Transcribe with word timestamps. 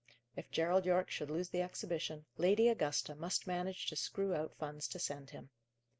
If 0.35 0.49
Gerald 0.49 0.83
Yorke 0.87 1.11
should 1.11 1.29
lose 1.29 1.49
the 1.49 1.61
exhibition, 1.61 2.25
Lady 2.37 2.67
Augusta 2.69 3.13
must 3.13 3.45
manage 3.45 3.85
to 3.85 3.95
screw 3.95 4.33
out 4.33 4.55
funds 4.57 4.87
to 4.87 4.97
send 4.99 5.29
him. 5.29 5.51